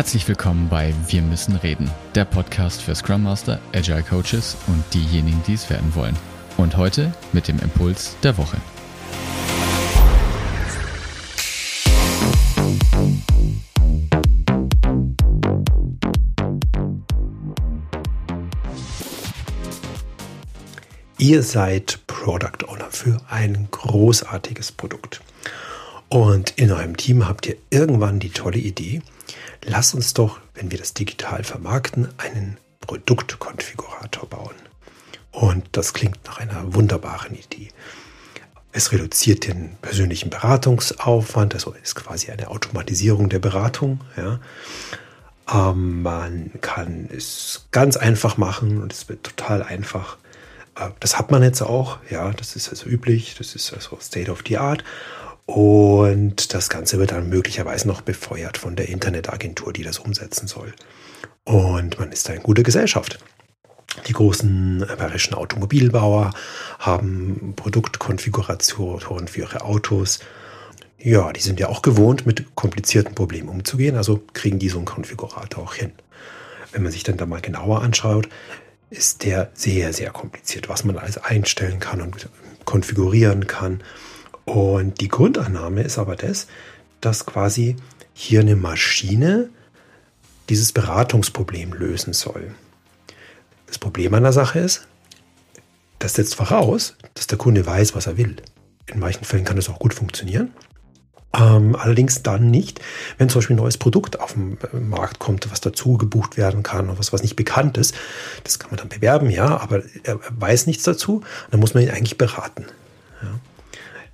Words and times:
Herzlich 0.00 0.26
willkommen 0.28 0.70
bei 0.70 0.94
Wir 1.08 1.20
müssen 1.20 1.56
reden, 1.56 1.90
der 2.14 2.24
Podcast 2.24 2.80
für 2.80 2.94
Scrum 2.94 3.22
Master, 3.22 3.60
Agile 3.74 4.02
Coaches 4.02 4.56
und 4.66 4.82
diejenigen, 4.94 5.42
die 5.46 5.52
es 5.52 5.68
werden 5.68 5.94
wollen. 5.94 6.16
Und 6.56 6.78
heute 6.78 7.12
mit 7.34 7.48
dem 7.48 7.58
Impuls 7.58 8.16
der 8.22 8.38
Woche. 8.38 8.56
Ihr 21.18 21.42
seid 21.42 21.98
Product 22.06 22.66
Owner 22.68 22.90
für 22.90 23.20
ein 23.28 23.68
großartiges 23.70 24.72
Produkt. 24.72 25.20
Und 26.10 26.50
in 26.58 26.72
eurem 26.72 26.96
Team 26.96 27.28
habt 27.28 27.46
ihr 27.46 27.56
irgendwann 27.70 28.18
die 28.18 28.30
tolle 28.30 28.58
Idee, 28.58 29.00
lasst 29.64 29.94
uns 29.94 30.12
doch, 30.12 30.40
wenn 30.54 30.72
wir 30.72 30.78
das 30.78 30.92
digital 30.92 31.44
vermarkten, 31.44 32.08
einen 32.18 32.58
Produktkonfigurator 32.80 34.28
bauen. 34.28 34.56
Und 35.30 35.64
das 35.72 35.94
klingt 35.94 36.18
nach 36.26 36.38
einer 36.38 36.74
wunderbaren 36.74 37.36
Idee. 37.36 37.68
Es 38.72 38.90
reduziert 38.90 39.46
den 39.46 39.76
persönlichen 39.82 40.30
Beratungsaufwand, 40.30 41.54
also 41.54 41.74
ist 41.80 41.94
quasi 41.94 42.32
eine 42.32 42.48
Automatisierung 42.48 43.28
der 43.28 43.38
Beratung. 43.38 44.00
Ja. 44.16 44.40
Ähm, 45.52 46.02
man 46.02 46.50
kann 46.60 47.08
es 47.16 47.68
ganz 47.70 47.96
einfach 47.96 48.36
machen 48.36 48.82
und 48.82 48.92
es 48.92 49.08
wird 49.08 49.22
total 49.22 49.62
einfach. 49.62 50.18
Äh, 50.74 50.90
das 50.98 51.18
hat 51.20 51.30
man 51.30 51.44
jetzt 51.44 51.62
auch, 51.62 51.98
ja, 52.10 52.32
das 52.32 52.56
ist 52.56 52.68
also 52.68 52.88
üblich, 52.88 53.36
das 53.38 53.54
ist 53.54 53.72
also 53.72 53.96
State 54.00 54.30
of 54.30 54.42
the 54.48 54.58
Art. 54.58 54.82
Und 55.52 56.54
das 56.54 56.68
Ganze 56.68 57.00
wird 57.00 57.10
dann 57.10 57.28
möglicherweise 57.28 57.88
noch 57.88 58.02
befeuert 58.02 58.56
von 58.56 58.76
der 58.76 58.88
Internetagentur, 58.88 59.72
die 59.72 59.82
das 59.82 59.98
umsetzen 59.98 60.46
soll. 60.46 60.72
Und 61.42 61.98
man 61.98 62.12
ist 62.12 62.28
da 62.28 62.34
in 62.34 62.42
guter 62.44 62.62
Gesellschaft. 62.62 63.18
Die 64.06 64.12
großen 64.12 64.86
bayerischen 64.96 65.34
Automobilbauer 65.34 66.30
haben 66.78 67.54
Produktkonfiguratoren 67.56 69.26
für 69.26 69.40
ihre 69.40 69.62
Autos. 69.62 70.20
Ja, 70.98 71.32
die 71.32 71.40
sind 71.40 71.58
ja 71.58 71.68
auch 71.68 71.82
gewohnt, 71.82 72.26
mit 72.26 72.54
komplizierten 72.54 73.16
Problemen 73.16 73.48
umzugehen, 73.48 73.96
also 73.96 74.22
kriegen 74.32 74.60
die 74.60 74.68
so 74.68 74.78
einen 74.78 74.86
Konfigurator 74.86 75.64
auch 75.64 75.74
hin. 75.74 75.90
Wenn 76.70 76.84
man 76.84 76.92
sich 76.92 77.02
dann 77.02 77.16
da 77.16 77.26
mal 77.26 77.40
genauer 77.40 77.82
anschaut, 77.82 78.28
ist 78.88 79.24
der 79.24 79.50
sehr, 79.54 79.92
sehr 79.94 80.10
kompliziert, 80.10 80.68
was 80.68 80.84
man 80.84 80.96
alles 80.96 81.18
einstellen 81.18 81.80
kann 81.80 82.00
und 82.02 82.28
konfigurieren 82.64 83.48
kann. 83.48 83.82
Und 84.50 85.00
die 85.00 85.06
Grundannahme 85.06 85.82
ist 85.82 85.96
aber 85.96 86.16
das, 86.16 86.48
dass 87.00 87.24
quasi 87.24 87.76
hier 88.12 88.40
eine 88.40 88.56
Maschine 88.56 89.48
dieses 90.48 90.72
Beratungsproblem 90.72 91.72
lösen 91.72 92.12
soll. 92.12 92.52
Das 93.68 93.78
Problem 93.78 94.12
an 94.14 94.24
der 94.24 94.32
Sache 94.32 94.58
ist, 94.58 94.88
das 96.00 96.14
setzt 96.14 96.34
voraus, 96.34 96.96
dass 97.14 97.28
der 97.28 97.38
Kunde 97.38 97.64
weiß, 97.64 97.94
was 97.94 98.08
er 98.08 98.16
will. 98.16 98.34
In 98.86 98.98
manchen 98.98 99.24
Fällen 99.24 99.44
kann 99.44 99.54
das 99.54 99.68
auch 99.68 99.78
gut 99.78 99.94
funktionieren. 99.94 100.50
Ähm, 101.32 101.76
allerdings 101.76 102.24
dann 102.24 102.50
nicht, 102.50 102.80
wenn 103.18 103.28
zum 103.28 103.38
Beispiel 103.38 103.54
ein 103.54 103.62
neues 103.62 103.78
Produkt 103.78 104.18
auf 104.18 104.32
den 104.32 104.58
äh, 104.72 104.76
Markt 104.80 105.20
kommt, 105.20 105.48
was 105.52 105.60
dazu 105.60 105.96
gebucht 105.96 106.36
werden 106.36 106.64
kann 106.64 106.90
oder 106.90 106.98
was, 106.98 107.12
was 107.12 107.22
nicht 107.22 107.36
bekannt 107.36 107.78
ist. 107.78 107.94
Das 108.42 108.58
kann 108.58 108.70
man 108.72 108.78
dann 108.78 108.88
bewerben, 108.88 109.30
ja, 109.30 109.58
aber 109.58 109.84
er 110.02 110.18
weiß 110.28 110.66
nichts 110.66 110.82
dazu. 110.82 111.22
Dann 111.52 111.60
muss 111.60 111.72
man 111.72 111.84
ihn 111.84 111.90
eigentlich 111.90 112.18
beraten. 112.18 112.64
Ja. 113.22 113.38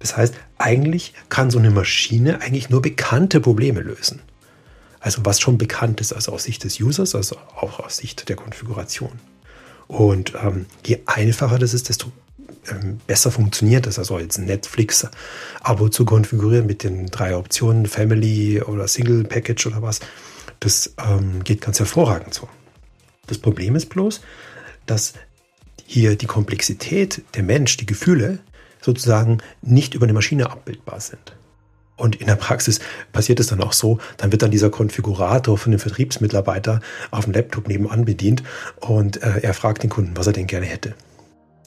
Das 0.07 0.17
heißt, 0.17 0.35
eigentlich 0.59 1.15
kann 1.31 1.51
so 1.51 1.59
eine 1.59 1.73
Maschine 1.73 2.41
eigentlich 2.41 2.71
nur 2.71 2.81
bekannte 2.81 3.41
Probleme 3.41 3.81
lösen. 3.81 4.21
Also 5.01 5.25
was 5.25 5.41
schon 5.41 5.59
bekannt 5.59 6.01
ist, 6.01 6.13
also 6.13 6.31
aus 6.31 6.45
Sicht 6.45 6.63
des 6.63 6.81
Users, 6.81 7.17
also 7.17 7.37
auch 7.57 7.81
aus 7.81 7.97
Sicht 7.97 8.29
der 8.29 8.37
Konfiguration. 8.37 9.19
Und 9.89 10.35
ähm, 10.41 10.67
je 10.87 11.01
einfacher 11.07 11.59
das 11.59 11.75
ist, 11.75 11.89
desto 11.89 12.13
ähm, 12.71 13.01
besser 13.09 13.33
funktioniert 13.33 13.87
das. 13.87 13.99
Also 13.99 14.21
jetzt 14.21 14.39
ein 14.39 14.45
Netflix-Abo 14.45 15.89
zu 15.89 16.05
konfigurieren 16.05 16.67
mit 16.67 16.85
den 16.85 17.07
drei 17.07 17.35
Optionen, 17.37 17.87
Family 17.87 18.63
oder 18.63 18.87
Single 18.87 19.25
Package 19.25 19.67
oder 19.67 19.83
was, 19.83 19.99
das 20.61 20.95
ähm, 21.05 21.43
geht 21.43 21.63
ganz 21.63 21.81
hervorragend 21.81 22.33
so. 22.33 22.49
Das 23.27 23.39
Problem 23.39 23.75
ist 23.75 23.87
bloß, 23.87 24.21
dass 24.87 25.15
hier 25.85 26.15
die 26.15 26.27
Komplexität 26.27 27.23
der 27.35 27.43
Mensch, 27.43 27.77
die 27.77 27.87
Gefühle, 27.87 28.39
sozusagen 28.81 29.39
nicht 29.63 29.95
über 29.95 30.05
eine 30.05 30.13
Maschine 30.13 30.51
abbildbar 30.51 31.01
sind. 31.01 31.37
Und 31.97 32.17
in 32.17 32.27
der 32.27 32.37
Praxis 32.37 32.81
passiert 33.13 33.41
es 33.41 33.47
dann 33.47 33.63
auch 33.63 33.73
so, 33.73 33.99
dann 34.19 34.31
wird 34.31 34.43
dann 34.43 34.51
dieser 34.51 34.71
Konfigurator 34.71 35.57
von 35.57 35.73
dem 35.73 35.81
Vertriebsmitarbeiter 35.81 36.81
auf 37.11 37.25
dem 37.25 37.33
Laptop 37.33 37.69
nebenan 37.69 38.05
bedient 38.05 38.43
und 38.81 39.23
äh, 39.23 39.41
er 39.41 39.55
fragt 39.55 39.83
den 39.83 39.91
Kunden, 39.91 40.17
was 40.17 40.27
er 40.27 40.35
denn 40.35 40.47
gerne 40.47 40.67
hätte. 40.67 40.95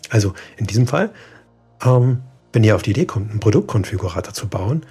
Also 0.10 0.34
in 0.58 0.68
diesem 0.68 0.88
Fall, 0.88 1.12
ähm, 1.84 2.22
wenn 2.54 2.64
ihr 2.64 2.76
auf 2.76 2.84
die 2.84 2.92
Idee 2.92 3.06
kommt, 3.06 3.32
einen 3.32 3.40
Produktkonfigurator 3.40 4.34
zu 4.34 4.48
bauen, 4.48 4.86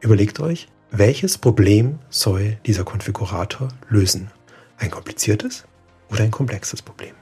überlegt 0.00 0.40
euch, 0.40 0.68
welches 0.90 1.38
Problem 1.38 1.98
soll 2.10 2.58
dieser 2.66 2.84
Konfigurator 2.84 3.68
lösen? 3.88 4.30
Ein 4.78 4.90
kompliziertes 4.90 5.64
oder 6.10 6.24
ein 6.24 6.30
komplexes 6.30 6.82
Problem? 6.82 7.14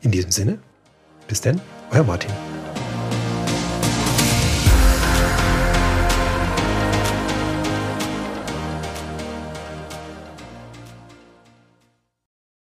In 0.00 0.10
diesem 0.10 0.32
Sinne, 0.32 0.58
bis 1.28 1.40
denn, 1.40 1.60
euer 1.90 2.04
Martin. 2.04 2.32